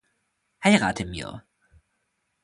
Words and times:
Heirate 0.61 1.05
mir! 1.05 1.45